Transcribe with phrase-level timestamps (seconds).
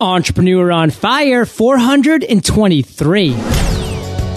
[0.00, 3.34] Entrepreneur on Fire 423.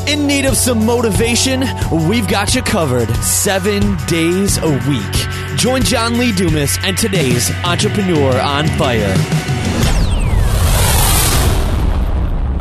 [0.08, 1.64] In need of some motivation?
[2.10, 5.60] We've got you covered seven days a week.
[5.60, 9.51] Join John Lee Dumas and today's Entrepreneur on Fire.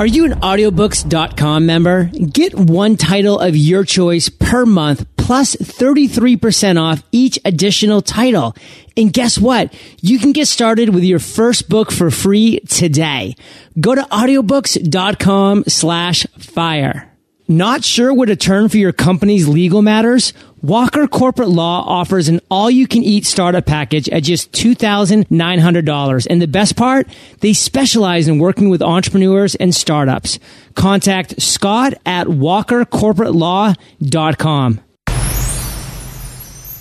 [0.00, 2.04] Are you an audiobooks.com member?
[2.04, 8.56] Get one title of your choice per month plus 33% off each additional title.
[8.96, 9.74] And guess what?
[10.00, 13.36] You can get started with your first book for free today.
[13.78, 17.09] Go to audiobooks.com slash fire.
[17.50, 20.32] Not sure what to turn for your company's legal matters?
[20.62, 26.26] Walker Corporate Law offers an all-you-can-eat startup package at just $2,900.
[26.30, 27.08] And the best part?
[27.40, 30.38] They specialize in working with entrepreneurs and startups.
[30.76, 34.80] Contact Scott at walkercorporatelaw.com.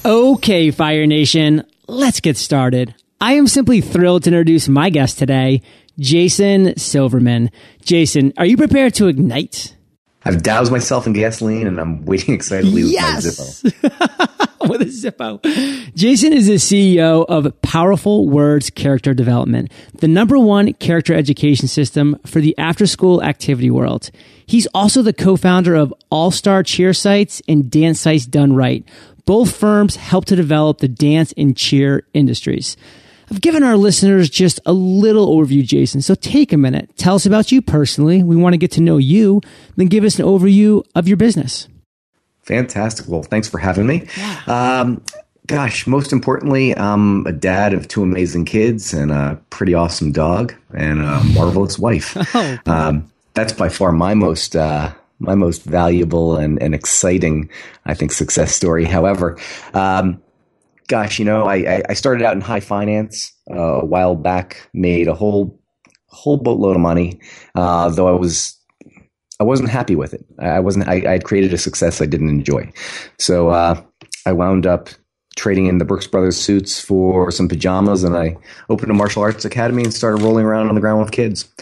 [0.05, 2.93] Okay, Fire Nation, let's get started.
[3.19, 5.63] I am simply thrilled to introduce my guest today,
[5.97, 7.49] Jason Silverman.
[7.81, 9.75] Jason, are you prepared to ignite?
[10.25, 13.63] I've doused myself in gasoline and I'm waiting excitedly yes!
[13.63, 14.49] with my Zippo.
[14.69, 15.93] with a Zippo.
[15.95, 22.19] Jason is the CEO of Powerful Words Character Development, the number one character education system
[22.25, 24.11] for the after school activity world.
[24.45, 28.83] He's also the co-founder of All Star Cheer Sites and Dance Sites Done Right.
[29.25, 32.75] Both firms help to develop the dance and cheer industries.
[33.31, 36.01] I've given our listeners just a little overview, Jason.
[36.01, 36.89] So take a minute.
[36.97, 38.23] Tell us about you personally.
[38.23, 39.41] We want to get to know you.
[39.75, 41.67] Then give us an overview of your business.
[42.41, 43.07] Fantastic.
[43.07, 44.07] Well, thanks for having me.
[44.17, 44.41] Yeah.
[44.47, 45.03] Um,
[45.45, 50.55] gosh, most importantly, I'm a dad of two amazing kids and a pretty awesome dog
[50.73, 52.17] and a marvelous wife.
[52.35, 57.49] oh, um, that's by far my most uh, my most valuable and, and exciting,
[57.85, 58.85] I think, success story.
[58.85, 59.37] However,
[59.73, 60.21] um,
[60.89, 65.07] gosh, you know, I, I started out in high finance uh, a while back, made
[65.07, 65.57] a whole
[66.07, 67.21] whole boatload of money,
[67.55, 68.59] uh, though I was
[69.39, 70.25] I wasn't happy with it.
[70.39, 70.89] I wasn't.
[70.89, 72.69] I, I had created a success I didn't enjoy,
[73.17, 73.81] so uh,
[74.25, 74.89] I wound up
[75.37, 78.35] trading in the Brooks Brothers suits for some pajamas, and I
[78.69, 81.49] opened a martial arts academy and started rolling around on the ground with kids.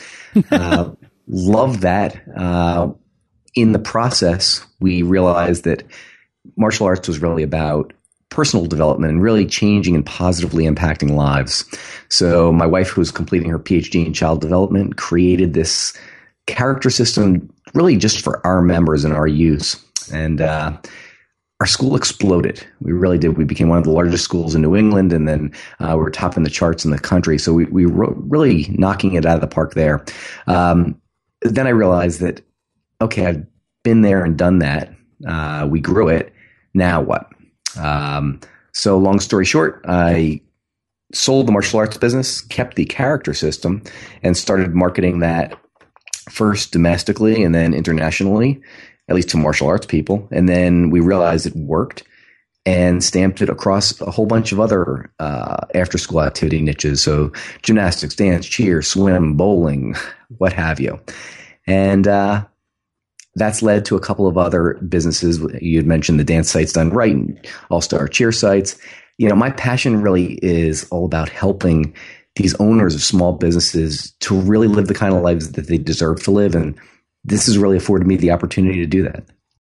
[0.51, 0.91] Uh,
[1.27, 2.21] love that.
[2.37, 2.91] Uh,
[3.55, 5.81] in the process, we realized that
[6.55, 7.93] martial arts was really about
[8.29, 11.65] personal development and really changing and positively impacting lives.
[12.09, 15.97] So, my wife, who was completing her PhD in child development, created this
[16.45, 19.83] character system really just for our members and our use.
[20.11, 20.77] And uh,
[21.59, 22.65] our school exploded.
[22.81, 23.37] We really did.
[23.37, 26.11] We became one of the largest schools in New England, and then uh, we were
[26.11, 27.37] top in the charts in the country.
[27.37, 30.05] So we, we were really knocking it out of the park there.
[30.45, 31.01] Um,
[31.41, 32.41] then I realized that
[33.01, 33.45] okay, I've
[33.83, 34.93] been there and done that.
[35.27, 36.33] Uh, we grew it.
[36.73, 37.31] Now what?
[37.75, 38.39] Um,
[38.73, 40.41] so, long story short, I
[41.13, 43.81] sold the martial arts business, kept the character system,
[44.23, 45.57] and started marketing that
[46.29, 48.61] first domestically and then internationally,
[49.09, 50.27] at least to martial arts people.
[50.31, 52.03] And then we realized it worked
[52.65, 57.01] and stamped it across a whole bunch of other uh, after school activity niches.
[57.01, 59.95] So, gymnastics, dance, cheer, swim, bowling,
[60.37, 60.99] what have you.
[61.65, 62.45] And uh,
[63.37, 65.39] that's led to a couple of other businesses.
[65.61, 67.15] You had mentioned the dance sites done right,
[67.69, 68.77] All Star Cheer sites.
[69.17, 71.93] You know, my passion really is all about helping
[72.35, 76.21] these owners of small businesses to really live the kind of lives that they deserve
[76.23, 76.77] to live, and
[77.23, 79.23] this has really afforded me the opportunity to do that.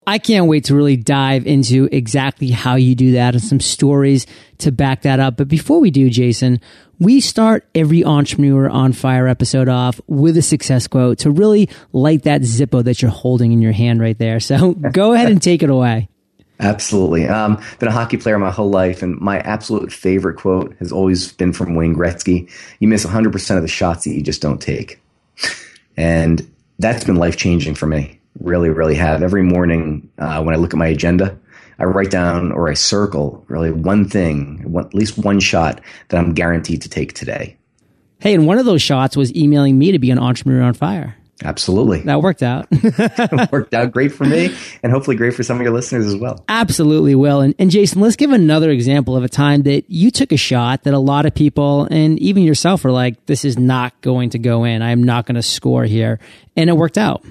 [0.08, 4.26] I can't wait to really dive into exactly how you do that and some stories
[4.56, 5.36] to back that up.
[5.36, 6.62] But before we do, Jason,
[6.98, 12.22] we start every entrepreneur on fire episode off with a success quote to really light
[12.22, 14.40] that Zippo that you're holding in your hand right there.
[14.40, 16.08] So go ahead and take it away.
[16.58, 17.28] Absolutely.
[17.28, 21.32] Um, been a hockey player my whole life, and my absolute favorite quote has always
[21.32, 22.50] been from Wayne Gretzky.
[22.80, 25.02] You miss 100% of the shots that you just don't take.
[25.98, 29.22] And that's been life changing for me really, really have.
[29.22, 31.38] Every morning uh, when I look at my agenda,
[31.78, 36.18] I write down or I circle really one thing, one, at least one shot that
[36.18, 37.56] I'm guaranteed to take today.
[38.20, 41.16] Hey, and one of those shots was emailing me to be an entrepreneur on fire.
[41.44, 42.00] Absolutely.
[42.00, 42.66] That worked out.
[43.52, 44.52] worked out great for me
[44.82, 46.44] and hopefully great for some of your listeners as well.
[46.48, 47.40] Absolutely will.
[47.40, 50.82] And, and Jason, let's give another example of a time that you took a shot
[50.82, 54.40] that a lot of people and even yourself were like, this is not going to
[54.40, 54.82] go in.
[54.82, 56.18] I'm not going to score here.
[56.56, 57.24] And it worked out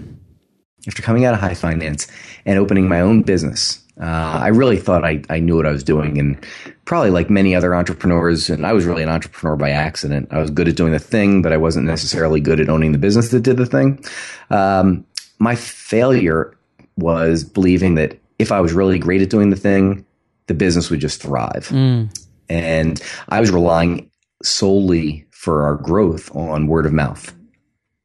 [0.88, 2.08] after coming out of high finance
[2.46, 5.84] and opening my own business, uh, I really thought I, I knew what I was
[5.84, 6.18] doing.
[6.18, 6.46] And
[6.86, 10.30] probably like many other entrepreneurs, and I was really an entrepreneur by accident.
[10.32, 12.98] I was good at doing the thing, but I wasn't necessarily good at owning the
[12.98, 14.04] business that did the thing.
[14.50, 15.06] Um,
[15.40, 16.56] my failure
[16.96, 20.06] was believing that if I was really great at doing the thing,
[20.48, 21.70] the business would just thrive.
[21.70, 22.16] Mm.
[22.50, 24.10] And I was relying
[24.44, 27.34] solely for our growth on word of mouth.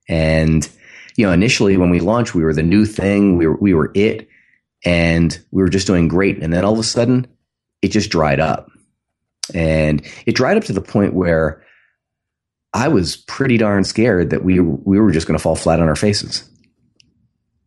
[0.09, 0.69] And,
[1.17, 3.37] you know, initially when we launched, we were the new thing.
[3.37, 4.29] We were, we were it
[4.85, 6.43] and we were just doing great.
[6.43, 7.27] And then all of a sudden
[7.83, 8.71] it just dried up
[9.55, 11.63] and it dried up to the point where
[12.73, 15.89] I was pretty darn scared that we, we were just going to fall flat on
[15.89, 16.49] our faces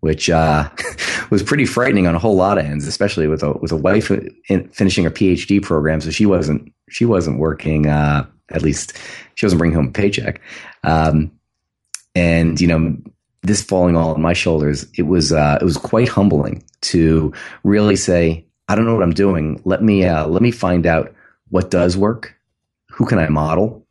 [0.06, 0.70] which uh,
[1.32, 4.12] was pretty frightening on a whole lot of ends, especially with a with a wife
[4.12, 6.00] in, finishing her PhD program.
[6.00, 7.88] So she wasn't she wasn't working.
[7.88, 8.96] Uh, at least
[9.34, 10.42] she wasn't bringing home a paycheck.
[10.84, 11.32] Um,
[12.14, 12.96] and you know,
[13.46, 17.34] this falling all on my shoulders, it was uh, it was quite humbling to
[17.64, 19.62] really say, I don't know what I'm doing.
[19.66, 21.14] Let me uh, let me find out
[21.50, 22.36] what does work.
[22.92, 23.86] Who can I model?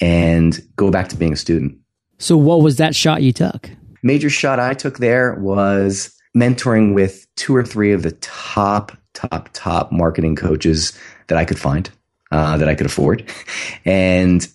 [0.00, 1.78] And go back to being a student.
[2.18, 3.70] So, what was that shot you took?
[4.06, 9.50] major shot I took there was mentoring with two or three of the top, top,
[9.52, 10.96] top marketing coaches
[11.26, 11.90] that I could find,
[12.30, 13.28] uh, that I could afford,
[13.84, 14.46] and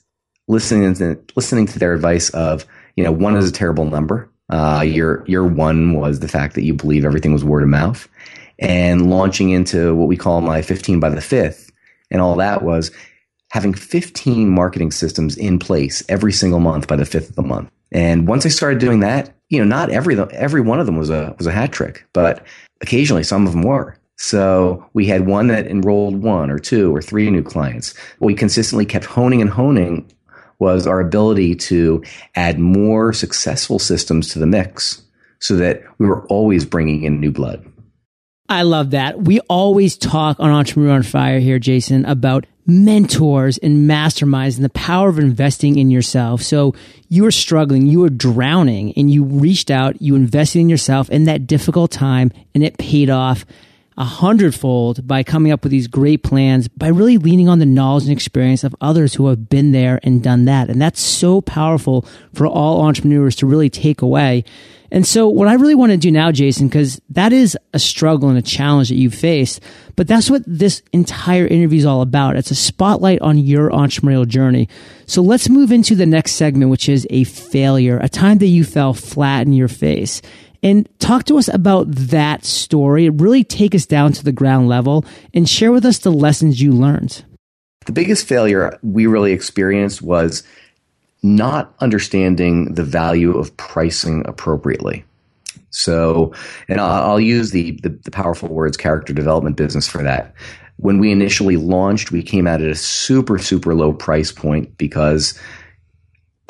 [0.48, 2.66] listening to listening to their advice of,
[2.96, 4.31] you know, one is a terrible number.
[4.51, 8.07] Uh, your your one was the fact that you believe everything was word of mouth,
[8.59, 11.71] and launching into what we call my 15 by the fifth,
[12.09, 12.92] and all that was
[13.51, 17.69] having 15 marketing systems in place every single month by the fifth of the month.
[17.92, 21.09] And once I started doing that, you know, not every every one of them was
[21.09, 22.45] a was a hat trick, but
[22.81, 23.98] occasionally some of them were.
[24.18, 27.95] So we had one that enrolled one or two or three new clients.
[28.19, 30.07] We consistently kept honing and honing
[30.62, 32.04] was our ability to
[32.36, 35.02] add more successful systems to the mix
[35.40, 37.66] so that we were always bringing in new blood.
[38.48, 39.22] I love that.
[39.22, 44.69] We always talk on Entrepreneur on Fire here, Jason, about mentors and masterminds and the
[44.69, 46.44] power of investing in yourself.
[46.44, 46.75] So
[47.10, 51.25] you were struggling, you were drowning, and you reached out, you invested in yourself in
[51.25, 53.46] that difficult time, and it paid off
[54.01, 58.06] a hundredfold by coming up with these great plans, by really leaning on the knowledge
[58.06, 60.71] and experience of others who have been there and done that.
[60.71, 62.03] And that's so powerful
[62.33, 64.44] for all entrepreneurs to really take away.
[64.89, 68.27] And so what I really want to do now, Jason, because that is a struggle
[68.27, 69.62] and a challenge that you've faced,
[69.95, 72.38] but that's what this entire interview is all about.
[72.38, 74.68] It's a spotlight on your entrepreneurial journey.
[75.06, 78.63] So let's move into the next segment, which is a failure, a time that you
[78.63, 80.24] fell flat in your face.
[80.63, 83.10] And talk to us about that story.
[83.10, 86.72] Really take us down to the ground level and share with us the lessons you
[86.72, 87.25] learned.
[87.86, 90.44] The biggest failure we really experienced was
[91.24, 95.04] not understanding the value of pricing appropriately.
[95.72, 96.34] So,
[96.68, 100.34] and I'll, use the, the, the powerful words character development business for that.
[100.78, 105.40] When we initially launched, we came out at a super super low price point because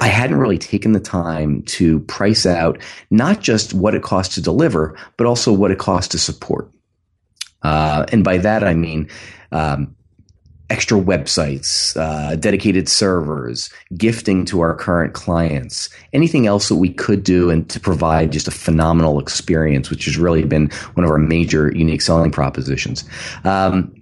[0.02, 2.82] I hadn't really taken the time to price out
[3.12, 6.70] not just what it costs to deliver, but also what it costs to support.
[7.62, 9.08] Uh, and by that I mean
[9.52, 9.96] um,
[10.72, 17.24] extra websites, uh, dedicated servers, gifting to our current clients, anything else that we could
[17.24, 21.20] do and to provide just a phenomenal experience, which has really been one of our
[21.20, 23.04] major unique selling propositions.
[23.44, 23.94] Um,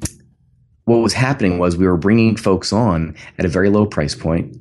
[0.86, 4.56] what was happening was we were bringing folks on at a very low price point,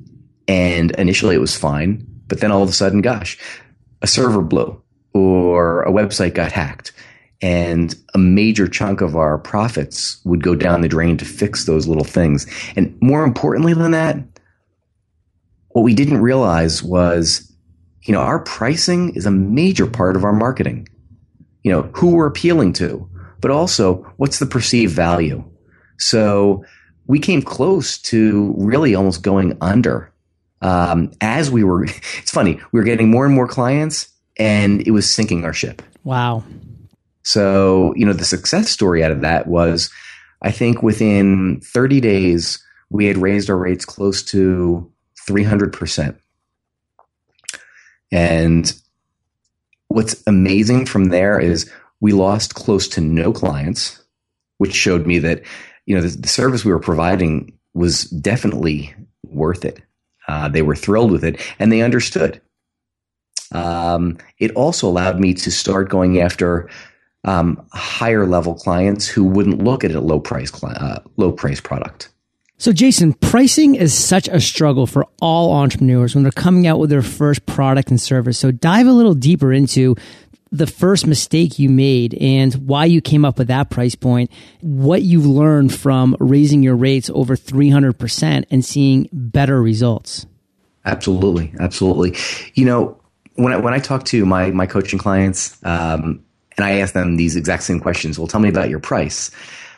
[0.49, 3.37] and initially it was fine, but then all of a sudden, gosh,
[4.01, 4.81] a server blew
[5.13, 6.91] or a website got hacked
[7.39, 11.87] and a major chunk of our profits would go down the drain to fix those
[11.87, 12.47] little things.
[12.75, 14.17] And more importantly than that,
[15.69, 17.53] what we didn't realize was,
[18.01, 20.89] you know, our pricing is a major part of our marketing.
[21.61, 23.07] You know, who we're appealing to,
[23.39, 25.43] but also what's the perceived value.
[25.99, 26.65] So
[27.05, 30.11] we came close to really almost going under
[30.61, 31.85] um, as we were.
[32.19, 35.81] It's funny, we were getting more and more clients, and it was sinking our ship.
[36.03, 36.43] Wow.
[37.23, 39.91] So, you know, the success story out of that was
[40.41, 44.91] I think within 30 days, we had raised our rates close to
[45.27, 46.17] 300%.
[48.11, 48.73] And
[49.89, 54.01] what's amazing from there is we lost close to no clients,
[54.57, 55.43] which showed me that,
[55.85, 59.81] you know, the, the service we were providing was definitely worth it.
[60.29, 62.39] Uh, they were thrilled with it and they understood.
[63.51, 66.69] Um, it also allowed me to start going after
[67.23, 72.09] um, higher level clients who wouldn't look at a low price uh, low price product.
[72.59, 76.91] So, Jason, pricing is such a struggle for all entrepreneurs when they're coming out with
[76.91, 78.37] their first product and service.
[78.37, 79.95] So, dive a little deeper into
[80.51, 85.01] the first mistake you made and why you came up with that price point, what
[85.01, 90.25] you've learned from raising your rates over 300% and seeing better results.
[90.85, 91.53] Absolutely.
[91.59, 92.15] Absolutely.
[92.55, 93.01] You know,
[93.35, 96.23] when I, when I talk to my, my coaching clients, um,
[96.57, 98.19] and I ask them these exact same questions.
[98.19, 99.31] Well, tell me about your price.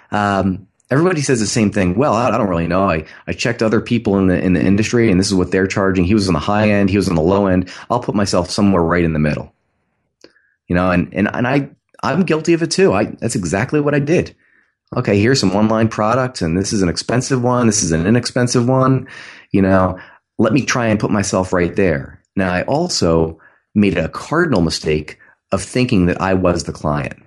[0.10, 1.96] Um, everybody says the same thing.
[1.96, 2.90] Well, I, don't really know.
[2.90, 5.68] I, I checked other people in the in the industry, and this is what they're
[5.68, 6.06] charging.
[6.06, 6.90] He was on the high end.
[6.90, 7.72] He was on the low end.
[7.90, 9.54] I'll put myself somewhere right in the middle.
[10.72, 11.70] You know, and and and I
[12.02, 12.94] I'm guilty of it too.
[12.94, 14.34] I that's exactly what I did.
[14.96, 17.68] Okay, here's some online product, and this is an expensive one.
[17.68, 19.06] This is an inexpensive one.
[19.52, 20.00] You know,
[20.38, 22.24] let me try and put myself right there.
[22.38, 23.38] Now, I also
[23.76, 25.20] made a cardinal mistake
[25.52, 27.22] of thinking that I was the client.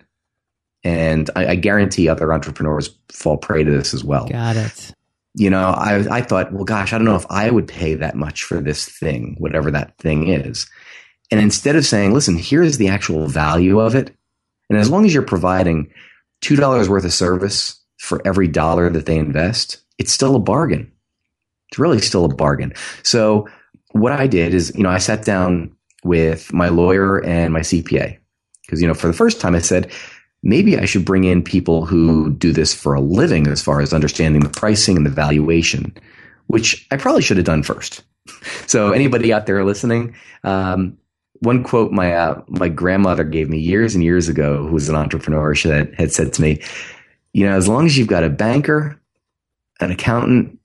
[0.83, 4.27] And I, I, guarantee other entrepreneurs fall prey to this as well.
[4.27, 4.95] Got it.
[5.35, 8.17] You know, I, I thought, well, gosh, I don't know if I would pay that
[8.17, 10.67] much for this thing, whatever that thing is.
[11.35, 14.15] And instead of saying, listen, here's the actual value of it.
[14.71, 15.93] And as long as you're providing
[16.45, 20.93] $2 worth of service for every dollar that they invest, it's still a bargain.
[21.73, 22.73] It's really still a bargain.
[23.03, 23.49] So
[23.91, 28.17] what I did is, you know, I sat down with my lawyer and my CPA
[28.65, 29.91] because, you know, for the first time I said,
[30.45, 33.93] maybe I should bring in people who do this for a living as far as
[33.93, 35.97] understanding the pricing and the valuation,
[36.47, 38.05] which I probably should have done first.
[38.67, 40.97] So anybody out there listening, um,
[41.45, 44.97] one quote my uh, my grandmother gave me years and years ago, who was an
[44.97, 46.63] entrepreneur, she had, had said to me,
[47.33, 49.01] you know, as long as you've got a banker,
[49.81, 50.59] an accountant,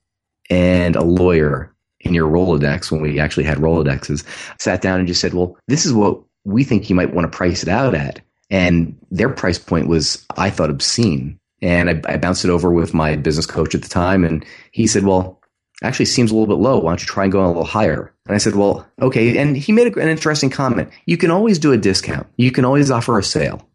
[0.48, 4.24] and a lawyer in your Rolodex, when we actually had Rolodexes,
[4.58, 7.36] sat down and just said, well, this is what we think you might want to
[7.36, 8.20] price it out at.
[8.48, 11.38] And their price point was, I thought, obscene.
[11.62, 14.24] And I, I bounced it over with my business coach at the time.
[14.24, 15.39] And he said, Well,
[15.82, 16.78] actually seems a little bit low.
[16.78, 18.12] Why don't you try and go a little higher?
[18.26, 19.38] And I said, Well, okay.
[19.38, 20.90] And he made an interesting comment.
[21.06, 23.66] You can always do a discount, you can always offer a sale,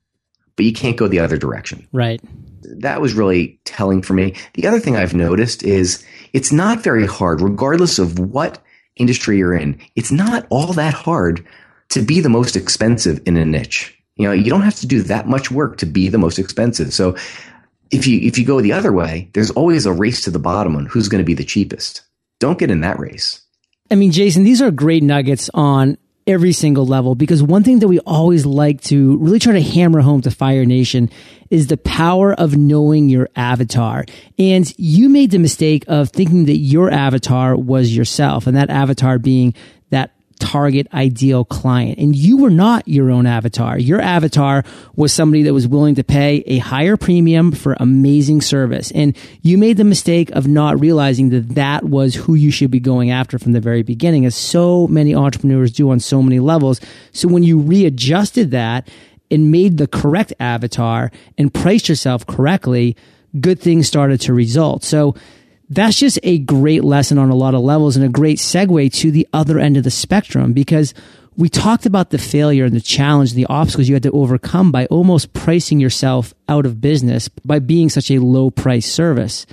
[0.55, 1.87] but you can't go the other direction.
[1.91, 2.21] Right.
[2.63, 4.35] That was really telling for me.
[4.55, 8.59] The other thing I've noticed is it's not very hard, regardless of what
[8.95, 11.45] industry you're in, it's not all that hard
[11.89, 13.97] to be the most expensive in a niche.
[14.15, 16.93] You know, you don't have to do that much work to be the most expensive.
[16.93, 17.15] So
[17.91, 20.75] if you if you go the other way, there's always a race to the bottom
[20.75, 22.01] on who's going to be the cheapest.
[22.39, 23.41] Don't get in that race.
[23.91, 27.87] I mean, Jason, these are great nuggets on every single level because one thing that
[27.87, 31.09] we always like to really try to hammer home to Fire Nation
[31.51, 34.05] is the power of knowing your avatar.
[34.39, 39.19] And you made the mistake of thinking that your avatar was yourself and that avatar
[39.19, 39.53] being
[40.39, 41.97] target ideal client.
[41.97, 43.77] And you were not your own avatar.
[43.77, 44.63] Your avatar
[44.95, 48.91] was somebody that was willing to pay a higher premium for amazing service.
[48.91, 52.79] And you made the mistake of not realizing that that was who you should be
[52.79, 56.81] going after from the very beginning, as so many entrepreneurs do on so many levels.
[57.11, 58.89] So when you readjusted that
[59.31, 62.95] and made the correct avatar and priced yourself correctly,
[63.39, 64.83] good things started to result.
[64.83, 65.15] So
[65.69, 69.11] that's just a great lesson on a lot of levels and a great segue to
[69.11, 70.93] the other end of the spectrum because
[71.37, 74.71] we talked about the failure and the challenge and the obstacles you had to overcome
[74.71, 79.45] by almost pricing yourself out of business by being such a low price service.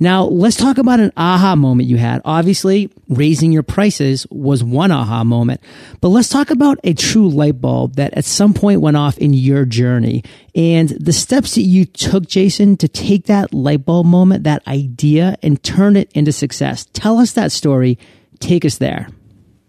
[0.00, 2.22] Now, let's talk about an aha moment you had.
[2.24, 5.60] Obviously, raising your prices was one aha moment,
[6.00, 9.34] but let's talk about a true light bulb that at some point went off in
[9.34, 10.22] your journey
[10.54, 15.36] and the steps that you took, Jason, to take that light bulb moment, that idea
[15.42, 16.86] and turn it into success.
[16.92, 17.98] Tell us that story.
[18.38, 19.08] Take us there.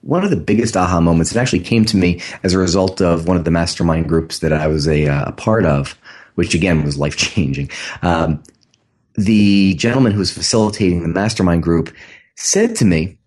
[0.02, 3.28] One of the biggest aha moments, it actually came to me as a result of
[3.28, 5.98] one of the mastermind groups that I was a, uh, a part of,
[6.36, 7.72] which again was life changing.
[8.02, 8.42] Um,
[9.20, 11.94] the gentleman who was facilitating the mastermind group
[12.36, 13.18] said to me,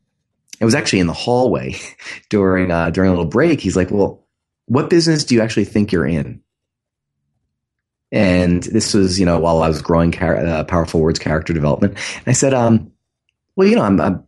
[0.59, 1.75] it was actually in the hallway
[2.31, 3.61] during uh, during a little break.
[3.61, 4.25] He's like, "Well,
[4.67, 6.41] what business do you actually think you're in?"
[8.11, 11.95] And this was, you know, while I was growing uh, powerful words character development.
[12.17, 12.93] And I said, um,
[13.57, 14.25] "Well, you know, I'm, I'm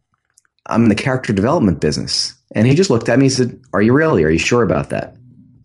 [0.67, 3.83] I'm in the character development business." And he just looked at me and said, "Are
[3.83, 4.25] you really?
[4.25, 5.17] Are you sure about that?"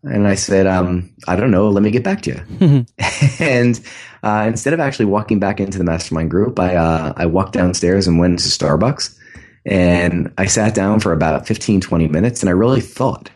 [0.03, 1.69] And I said, um, I don't know.
[1.69, 2.85] Let me get back to you.
[3.39, 3.79] and
[4.23, 8.07] uh, instead of actually walking back into the mastermind group, I, uh, I walked downstairs
[8.07, 9.17] and went to Starbucks.
[9.65, 13.29] And I sat down for about 15, 20 minutes and I really thought.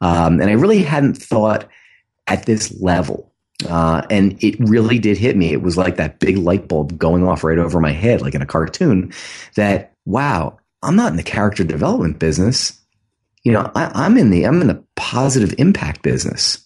[0.00, 1.68] Um, and I really hadn't thought
[2.26, 3.32] at this level.
[3.68, 5.52] Uh, and it really did hit me.
[5.52, 8.42] It was like that big light bulb going off right over my head, like in
[8.42, 9.12] a cartoon,
[9.54, 12.80] that, wow, I'm not in the character development business
[13.44, 16.63] you know, I, am in the I'm in the positive impact business.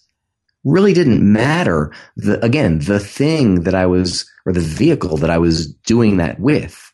[0.65, 5.37] Really didn't matter the again the thing that I was or the vehicle that I
[5.37, 6.93] was doing that with.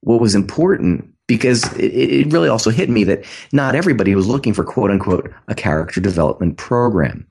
[0.00, 4.52] What was important because it, it really also hit me that not everybody was looking
[4.52, 7.26] for quote unquote a character development program.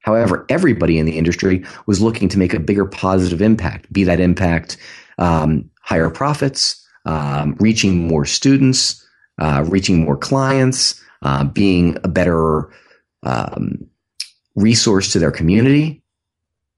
[0.00, 4.20] However, everybody in the industry was looking to make a bigger positive impact, be that
[4.20, 4.76] impact
[5.18, 9.04] um, higher profits, um, reaching more students,
[9.40, 12.70] uh, reaching more clients, uh, being a better
[13.24, 13.88] um,
[14.56, 16.02] resource to their community.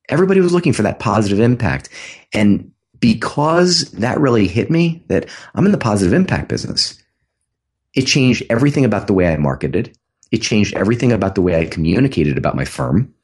[0.09, 1.89] Everybody was looking for that positive impact.
[2.33, 7.03] And because that really hit me that I'm in the positive impact business.
[7.95, 9.97] It changed everything about the way I marketed.
[10.31, 13.15] It changed everything about the way I communicated about my firm.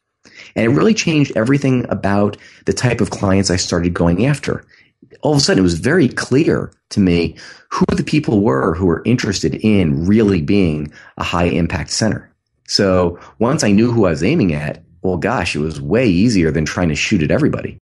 [0.56, 4.64] And it really changed everything about the type of clients I started going after.
[5.20, 7.37] All of a sudden, it was very clear to me
[7.70, 12.34] who the people were who were interested in really being a high impact center.
[12.66, 16.50] So once I knew who I was aiming at, well, gosh, it was way easier
[16.50, 17.78] than trying to shoot at everybody.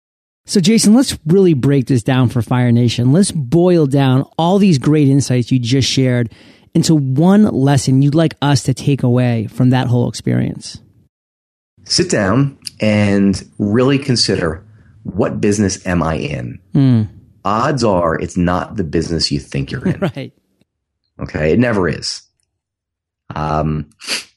[0.46, 3.12] So, Jason, let's really break this down for Fire Nation.
[3.12, 6.34] Let's boil down all these great insights you just shared
[6.74, 10.82] into one lesson you'd like us to take away from that whole experience.
[11.84, 14.66] Sit down and really consider
[15.04, 16.60] what business am I in?
[16.74, 17.10] Mm.
[17.44, 20.00] Odds are it's not the business you think you're in.
[20.16, 20.34] right.
[21.20, 21.52] Okay.
[21.52, 22.22] It never is.
[23.36, 23.90] Um,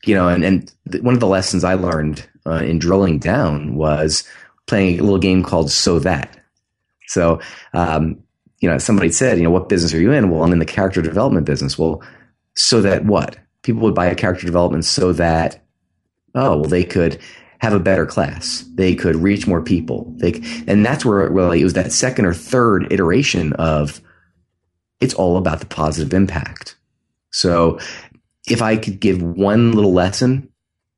[0.07, 3.75] you know, and, and th- one of the lessons I learned uh, in drilling down
[3.75, 4.25] was
[4.67, 6.39] playing a little game called So That.
[7.09, 7.41] So,
[7.73, 8.23] um,
[8.61, 10.31] you know, somebody said, you know, what business are you in?
[10.31, 11.79] Well, I'm in the character development business.
[11.79, 12.03] Well,
[12.55, 13.37] so that what?
[13.63, 15.63] People would buy a character development so that,
[16.35, 17.19] oh, well, they could
[17.59, 18.65] have a better class.
[18.75, 20.13] They could reach more people.
[20.17, 24.01] They, and that's where really it was that second or third iteration of
[25.01, 26.77] it's all about the positive impact.
[27.31, 27.79] So
[28.49, 30.49] if I could give one little lesson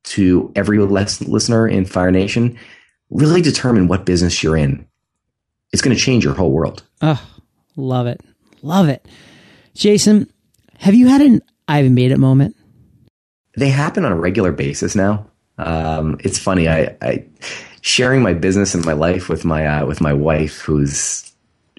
[0.04, 2.58] to every listener in Fire Nation,
[3.10, 4.86] really determine what business you're in.
[5.72, 6.82] It's going to change your whole world.
[7.02, 7.20] Oh,
[7.76, 8.20] love it.
[8.62, 9.06] Love it.
[9.74, 10.30] Jason,
[10.78, 12.56] have you had an I've made it moment?
[13.56, 15.26] They happen on a regular basis now.
[15.58, 16.68] Um, it's funny.
[16.68, 17.24] I, I,
[17.80, 21.32] sharing my business and my life with my uh, with my wife, who's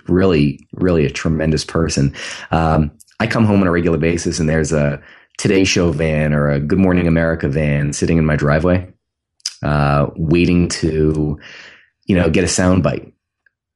[0.07, 2.13] really really a tremendous person.
[2.51, 5.01] Um, I come home on a regular basis, and there's a
[5.37, 8.91] Today Show van or a Good Morning America van sitting in my driveway,
[9.63, 11.39] uh, waiting to,
[12.05, 13.11] you know, get a soundbite,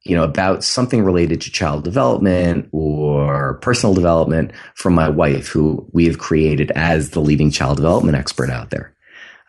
[0.03, 5.88] you know, about something related to child development or personal development from my wife, who
[5.94, 8.96] we have created as the leading child development expert out there.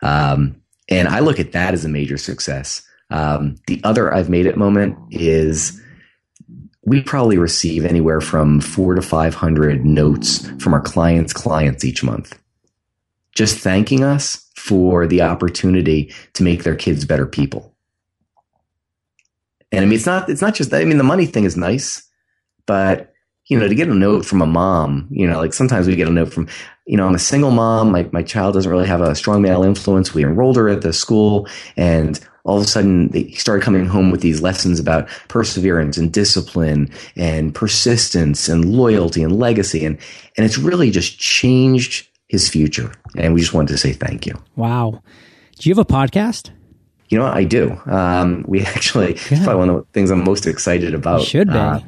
[0.03, 2.87] Um, and I look at that as a major success.
[3.09, 5.81] Um, the other I've made it moment is
[6.85, 12.37] we probably receive anywhere from four to 500 notes from our clients' clients each month,
[13.33, 17.73] just thanking us for the opportunity to make their kids better people.
[19.71, 20.81] And I mean, it's not, it's not just that.
[20.81, 22.07] I mean, the money thing is nice,
[22.65, 23.13] but
[23.47, 26.07] you know, to get a note from a mom, you know, like sometimes we get
[26.07, 26.47] a note from,
[26.85, 27.91] you know, I'm a single mom.
[27.91, 30.13] My, my child doesn't really have a strong male influence.
[30.13, 34.11] We enrolled her at the school and all of a sudden they started coming home
[34.11, 39.85] with these lessons about perseverance and discipline and persistence and loyalty and legacy.
[39.85, 39.97] And,
[40.37, 42.91] and it's really just changed his future.
[43.17, 44.33] And we just wanted to say thank you.
[44.55, 45.01] Wow.
[45.57, 46.49] Do you have a podcast?
[47.09, 47.35] You know what?
[47.35, 47.79] I do.
[47.85, 51.21] Um, we actually, probably one of the things I'm most excited about.
[51.21, 51.53] You should be.
[51.53, 51.79] Uh,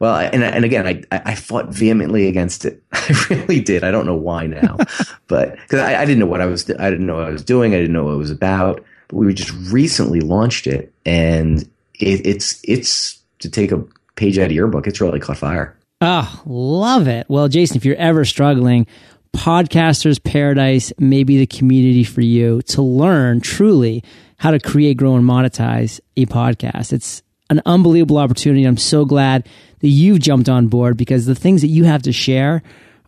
[0.00, 2.82] well, and and again, I I fought vehemently against it.
[2.92, 3.82] I really did.
[3.82, 4.76] I don't know why now,
[5.26, 7.42] but because I, I, didn't know what I was I didn't know what I was
[7.42, 7.74] doing.
[7.74, 8.84] I didn't know what it was about.
[9.12, 11.62] We just recently launched it, and
[11.94, 13.82] it, it's it's to take a
[14.16, 14.86] page out of your book.
[14.86, 15.76] It's really caught fire.
[16.00, 17.26] Oh, love it.
[17.28, 18.86] Well, Jason, if you're ever struggling,
[19.32, 24.04] Podcasters Paradise may be the community for you to learn truly
[24.38, 26.92] how to create, grow, and monetize a podcast.
[26.92, 28.64] It's an unbelievable opportunity.
[28.64, 29.48] I'm so glad
[29.80, 32.62] that you've jumped on board because the things that you have to share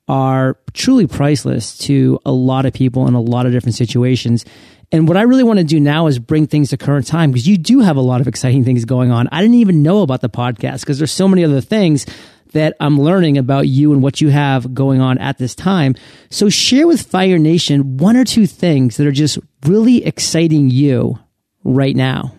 [0.08, 4.44] are truly priceless to a lot of people in a lot of different situations.
[4.92, 7.46] And what I really want to do now is bring things to current time because
[7.46, 9.28] you do have a lot of exciting things going on.
[9.30, 12.06] I didn't even know about the podcast because there's so many other things
[12.52, 15.94] that I'm learning about you and what you have going on at this time.
[16.30, 21.20] So share with Fire Nation one or two things that are just really exciting you
[21.62, 22.34] right now.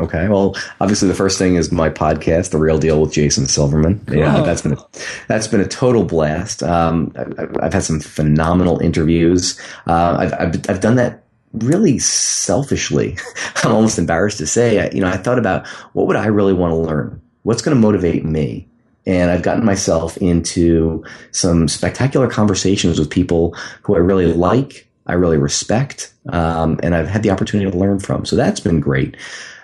[0.00, 0.28] Okay.
[0.28, 4.04] Well, obviously, the first thing is my podcast, The Real Deal with Jason Silverman.
[4.10, 4.86] Yeah, that's been a,
[5.28, 6.62] that's been a total blast.
[6.62, 9.58] Um, I've, I've, had some phenomenal interviews.
[9.86, 13.16] Uh, I've, I've, I've done that really selfishly.
[13.56, 14.90] I'm almost embarrassed to say.
[14.92, 17.20] You know, I thought about what would I really want to learn.
[17.42, 18.68] What's going to motivate me?
[19.06, 25.14] And I've gotten myself into some spectacular conversations with people who I really like, I
[25.14, 28.26] really respect, um, and I've had the opportunity to learn from.
[28.26, 29.16] So that's been great.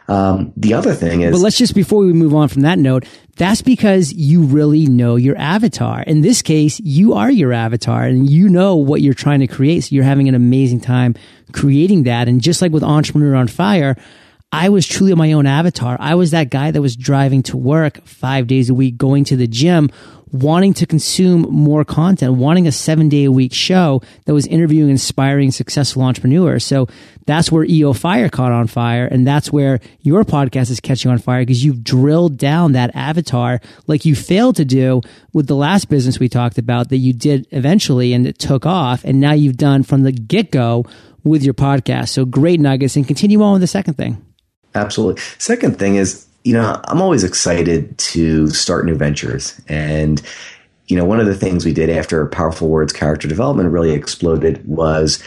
[0.07, 3.07] Um, the other thing is, but let's just before we move on from that note,
[3.37, 6.03] that's because you really know your avatar.
[6.03, 9.85] In this case, you are your avatar, and you know what you're trying to create.
[9.85, 11.15] So you're having an amazing time
[11.53, 12.29] creating that.
[12.29, 13.97] And just like with Entrepreneur on Fire,
[14.53, 15.97] I was truly my own avatar.
[15.99, 19.37] I was that guy that was driving to work five days a week, going to
[19.37, 19.91] the gym,
[20.35, 24.91] wanting to consume more content, wanting a seven day a week show that was interviewing
[24.91, 26.65] inspiring, successful entrepreneurs.
[26.65, 26.89] So
[27.25, 29.07] that's where EO Fire caught on fire.
[29.07, 33.61] And that's where your podcast is catching on fire because you've drilled down that avatar
[33.87, 37.47] like you failed to do with the last business we talked about that you did
[37.53, 39.05] eventually and it took off.
[39.05, 40.85] And now you've done from the get go
[41.23, 42.09] with your podcast.
[42.09, 44.21] So great nuggets and continue on with the second thing.
[44.75, 45.23] Absolutely.
[45.39, 49.61] Second thing is, you know, I'm always excited to start new ventures.
[49.67, 50.23] And,
[50.87, 54.67] you know, one of the things we did after Powerful Words character development really exploded
[54.69, 55.23] was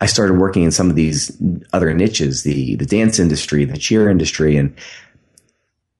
[0.00, 1.30] I started working in some of these
[1.74, 4.74] other niches, the the dance industry, the cheer industry, and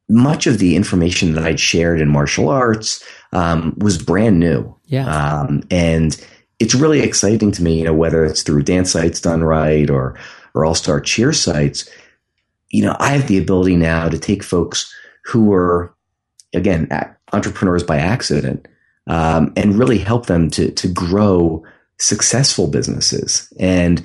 [0.09, 4.75] much of the information that I'd shared in martial arts um, was brand new.
[4.87, 5.07] Yeah.
[5.07, 6.21] Um, and
[6.59, 10.19] it's really exciting to me, you know, whether it's through dance sites done right or
[10.55, 11.89] or all star cheer sites
[12.73, 14.93] you know, I have the ability now to take folks
[15.25, 15.95] who are,
[16.53, 16.89] again,
[17.33, 18.67] entrepreneurs by accident,
[19.07, 21.65] um, and really help them to to grow
[21.99, 23.53] successful businesses.
[23.61, 24.05] And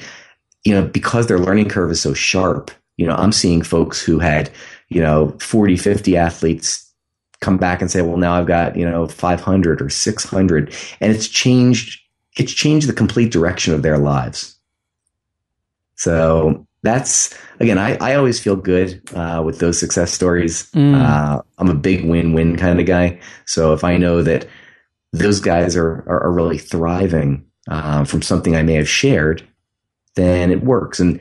[0.63, 4.19] you know, because their learning curve is so sharp, you know, I'm seeing folks who
[4.19, 4.49] had,
[4.89, 6.91] you know, 40, 50 athletes
[7.39, 10.75] come back and say, well, now I've got, you know, 500 or 600.
[10.99, 12.01] And it's changed,
[12.37, 14.59] it's changed the complete direction of their lives.
[15.95, 20.69] So that's again, I, I always feel good uh, with those success stories.
[20.71, 20.95] Mm.
[20.95, 23.19] Uh, I'm a big win-win kind of guy.
[23.45, 24.47] So if I know that
[25.13, 29.47] those guys are are, are really thriving uh, from something I may have shared,
[30.15, 30.99] then it works.
[30.99, 31.19] And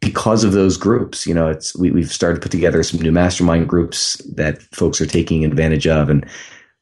[0.00, 3.12] because of those groups, you know, it's we, we've started to put together some new
[3.12, 6.10] mastermind groups that folks are taking advantage of.
[6.10, 6.26] And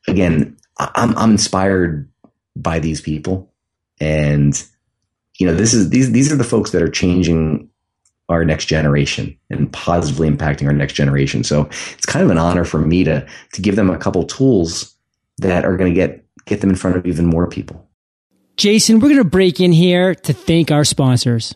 [0.08, 2.08] again, I'm I'm inspired
[2.56, 3.52] by these people,
[4.00, 4.60] and
[5.38, 7.68] you know, this is these these are the folks that are changing
[8.28, 11.44] our next generation and positively impacting our next generation.
[11.44, 14.94] So it's kind of an honor for me to to give them a couple tools
[15.38, 17.88] that are going to get get them in front of even more people.
[18.56, 21.54] Jason, we're going to break in here to thank our sponsors.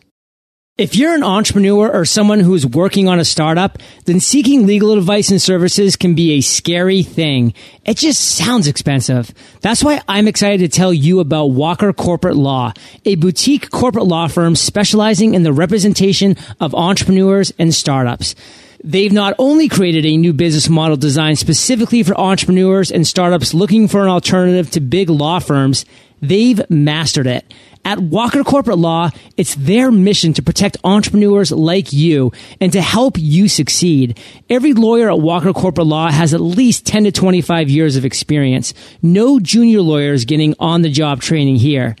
[0.77, 5.31] If you're an entrepreneur or someone who's working on a startup, then seeking legal advice
[5.31, 7.55] and services can be a scary thing.
[7.83, 9.33] It just sounds expensive.
[9.61, 12.73] That's why I'm excited to tell you about Walker Corporate Law,
[13.05, 18.35] a boutique corporate law firm specializing in the representation of entrepreneurs and startups.
[18.83, 23.87] They've not only created a new business model designed specifically for entrepreneurs and startups looking
[23.87, 25.85] for an alternative to big law firms,
[26.21, 27.51] they've mastered it.
[27.85, 33.17] At Walker Corporate Law, it's their mission to protect entrepreneurs like you and to help
[33.17, 34.19] you succeed.
[34.49, 38.73] Every lawyer at Walker Corporate Law has at least 10 to 25 years of experience.
[39.01, 41.95] No junior lawyers getting on the job training here.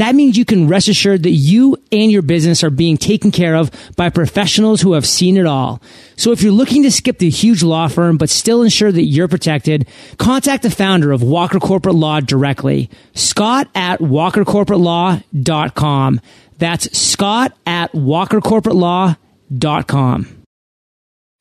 [0.00, 3.54] That means you can rest assured that you and your business are being taken care
[3.54, 5.82] of by professionals who have seen it all.
[6.16, 9.28] So if you're looking to skip the huge law firm but still ensure that you're
[9.28, 9.86] protected,
[10.16, 16.20] contact the founder of Walker Corporate Law directly, Scott at walkercorporatelaw.com.
[16.56, 20.39] That's Scott at walkercorporatelaw.com.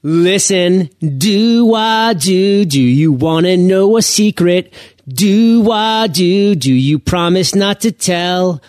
[0.02, 2.64] Listen, do I do?
[2.64, 4.74] Do you want to know a secret?
[5.06, 6.56] Do I do?
[6.56, 8.62] Do you promise not to tell?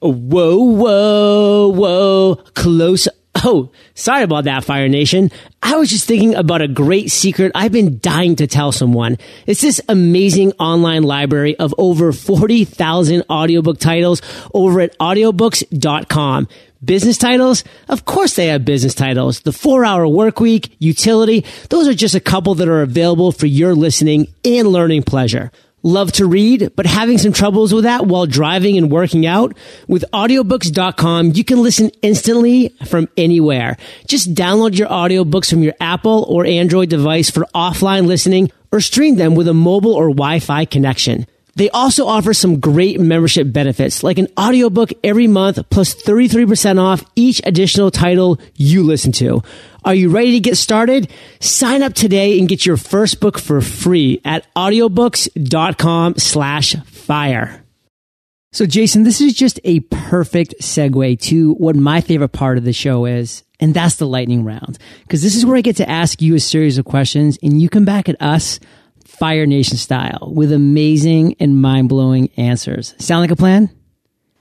[0.00, 3.06] Whoa, whoa, whoa, close.
[3.44, 5.30] Oh, sorry about that, Fire Nation.
[5.62, 9.18] I was just thinking about a great secret I've been dying to tell someone.
[9.46, 14.22] It's this amazing online library of over 40,000 audiobook titles
[14.54, 16.48] over at audiobooks.com.
[16.84, 17.64] Business titles?
[17.88, 19.40] Of course they have business titles.
[19.40, 23.46] The four hour work week, utility, those are just a couple that are available for
[23.46, 25.50] your listening and learning pleasure.
[25.82, 29.56] Love to read, but having some troubles with that while driving and working out?
[29.86, 33.76] With audiobooks.com, you can listen instantly from anywhere.
[34.06, 39.16] Just download your audiobooks from your Apple or Android device for offline listening or stream
[39.16, 41.26] them with a mobile or Wi-Fi connection.
[41.58, 47.04] They also offer some great membership benefits, like an audiobook every month plus 33% off
[47.16, 49.42] each additional title you listen to.
[49.84, 51.10] Are you ready to get started?
[51.40, 57.64] Sign up today and get your first book for free at audiobooks.com slash fire.
[58.52, 62.72] So Jason, this is just a perfect segue to what my favorite part of the
[62.72, 63.42] show is.
[63.58, 64.78] And that's the lightning round.
[65.08, 67.68] Cause this is where I get to ask you a series of questions and you
[67.68, 68.60] come back at us
[69.18, 72.94] Fire Nation style with amazing and mind blowing answers.
[72.98, 73.68] Sound like a plan?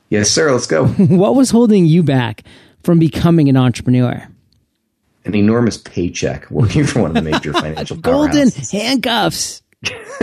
[0.10, 0.52] Yes, sir.
[0.52, 0.88] Let's go.
[0.98, 2.44] what was holding you back
[2.84, 4.28] from becoming an entrepreneur?
[5.26, 9.64] An enormous paycheck working for one of the major financial golden handcuffs.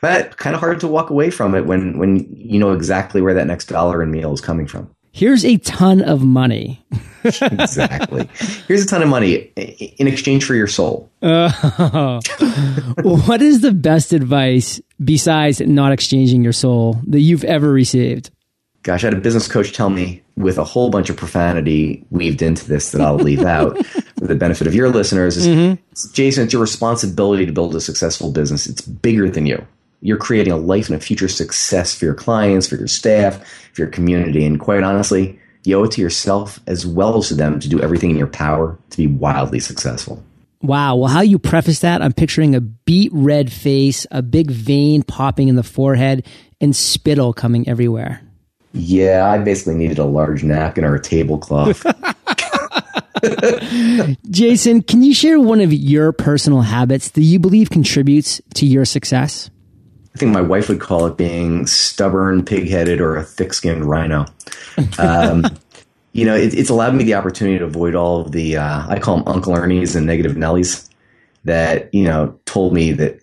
[0.00, 3.34] but kind of hard to walk away from it when when you know exactly where
[3.34, 4.92] that next dollar and meal is coming from.
[5.12, 6.84] Here's a ton of money.
[7.24, 8.28] exactly.
[8.68, 11.10] Here's a ton of money in exchange for your soul.
[11.20, 12.20] Uh,
[13.02, 18.30] what is the best advice besides not exchanging your soul that you've ever received?
[18.82, 22.40] Gosh, I had a business coach tell me with a whole bunch of profanity weaved
[22.40, 26.12] into this that I'll leave out for the benefit of your listeners is mm-hmm.
[26.14, 28.66] Jason, it's your responsibility to build a successful business.
[28.66, 29.66] It's bigger than you.
[30.00, 33.82] You're creating a life and a future success for your clients, for your staff, for
[33.82, 34.44] your community.
[34.44, 37.80] And quite honestly, you owe it to yourself as well as to them to do
[37.80, 40.22] everything in your power to be wildly successful.
[40.62, 40.96] Wow.
[40.96, 45.48] Well, how you preface that, I'm picturing a beet red face, a big vein popping
[45.48, 46.26] in the forehead,
[46.60, 48.20] and spittle coming everywhere.
[48.72, 51.84] Yeah, I basically needed a large napkin or a tablecloth.
[54.30, 58.84] Jason, can you share one of your personal habits that you believe contributes to your
[58.84, 59.50] success?
[60.14, 64.26] I think my wife would call it being stubborn, pig-headed, or a thick-skinned rhino.
[64.98, 65.44] Um,
[66.12, 68.98] you know, it, it's allowed me the opportunity to avoid all of the uh, I
[68.98, 70.88] call them Uncle Ernie's and negative Nellies
[71.44, 73.18] that you know told me that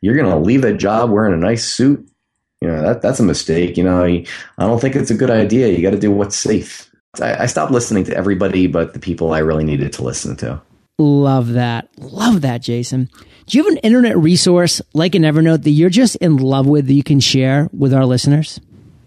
[0.00, 2.06] you're going to leave that job wearing a nice suit.
[2.60, 3.76] You know that that's a mistake.
[3.76, 4.24] You know, I
[4.58, 5.68] don't think it's a good idea.
[5.68, 6.90] You got to do what's safe.
[7.20, 10.60] I, I stopped listening to everybody but the people I really needed to listen to.
[10.98, 11.88] Love that.
[11.98, 13.08] Love that, Jason.
[13.46, 16.86] Do you have an internet resource like an Evernote that you're just in love with
[16.86, 18.60] that you can share with our listeners?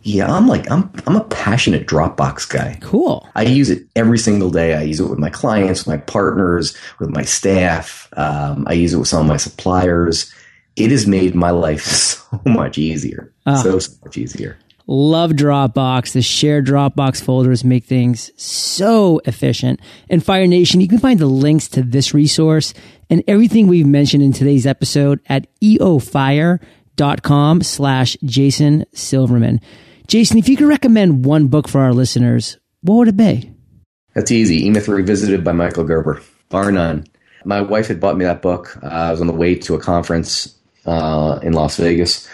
[0.04, 2.78] Yeah, I'm like I'm I'm a passionate Dropbox guy.
[2.82, 3.28] Cool.
[3.36, 4.76] I use it every single day.
[4.76, 8.08] I use it with my clients, with my partners, with my staff.
[8.15, 10.34] Um, I use it with some of my suppliers.
[10.76, 13.34] It has made my life so much easier.
[13.45, 13.62] Ah.
[13.62, 14.58] So so much easier.
[14.88, 16.13] Love Dropbox.
[16.13, 19.82] The shared Dropbox folders make things so efficient.
[20.10, 22.73] And Fire Nation, you can find the links to this resource
[23.10, 29.60] and everything we've mentioned in today's episode at eofire.com slash Jason Silverman.
[30.08, 33.52] Jason, if you could recommend one book for our listeners, what would it be?
[34.13, 34.65] That's easy.
[34.65, 36.21] E-Myth Revisited by Michael Gerber.
[36.50, 37.06] Bar none.
[37.43, 38.78] My wife had bought me that book.
[38.82, 42.28] Uh, I was on the way to a conference uh, in Las Vegas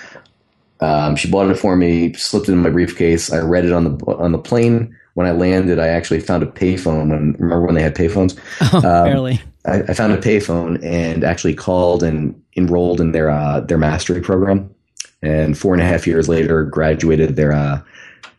[0.84, 3.32] um, she bought it for me, slipped it in my briefcase.
[3.32, 4.98] I read it on the on the plane.
[5.14, 7.10] When I landed, I actually found a payphone.
[7.10, 8.38] When remember when they had payphones?
[8.74, 9.42] Oh, um, barely.
[9.66, 14.20] I, I, found a payphone and actually called and enrolled in their uh, their mastery
[14.20, 14.74] program.
[15.22, 17.82] And four and a half years later, graduated their uh,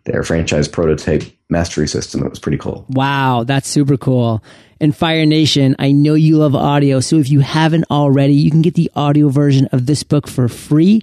[0.04, 2.22] their franchise prototype mastery system.
[2.24, 2.84] It was pretty cool.
[2.90, 4.44] Wow, that's super cool.
[4.80, 8.60] And Fire Nation, I know you love audio, so if you haven't already, you can
[8.60, 11.00] get the audio version of this book for free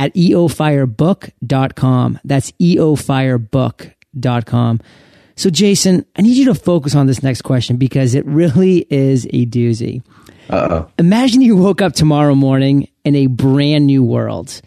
[0.00, 2.18] at eofirebook.com.
[2.24, 4.80] That's eofirebook.com.
[5.36, 9.26] So, Jason, I need you to focus on this next question because it really is
[9.26, 10.02] a doozy.
[10.48, 10.90] Uh-oh.
[10.98, 14.62] Imagine you woke up tomorrow morning in a brand new world,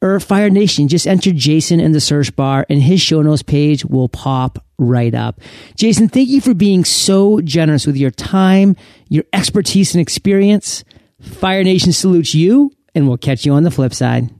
[0.00, 3.84] Or Fire Nation, just enter Jason in the search bar and his show notes page
[3.84, 5.40] will pop right up.
[5.76, 8.74] Jason, thank you for being so generous with your time,
[9.08, 10.82] your expertise and experience.
[11.20, 14.30] Fire Nation salutes you and we'll catch you on the flip side.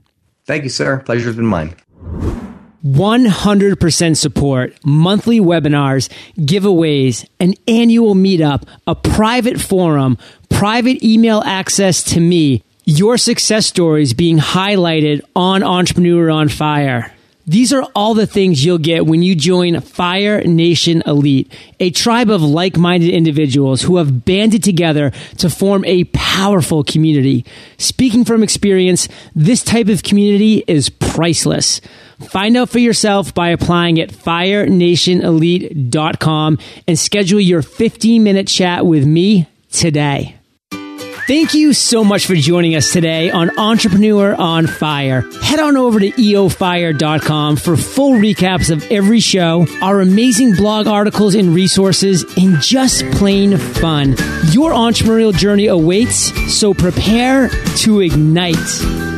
[0.45, 0.99] Thank you, sir.
[0.99, 1.75] Pleasure's been mine.
[2.83, 10.17] 100% support, monthly webinars, giveaways, an annual meetup, a private forum,
[10.49, 17.13] private email access to me, your success stories being highlighted on Entrepreneur on Fire.
[17.45, 22.29] These are all the things you'll get when you join Fire Nation Elite, a tribe
[22.29, 27.43] of like minded individuals who have banded together to form a powerful community.
[27.77, 31.81] Speaking from experience, this type of community is priceless.
[32.19, 39.05] Find out for yourself by applying at firenationelite.com and schedule your 15 minute chat with
[39.05, 40.35] me today.
[41.25, 45.21] Thank you so much for joining us today on Entrepreneur on Fire.
[45.41, 51.33] Head on over to eofire.com for full recaps of every show, our amazing blog articles
[51.33, 54.17] and resources, and just plain fun.
[54.51, 57.47] Your entrepreneurial journey awaits, so prepare
[57.77, 59.12] to ignite.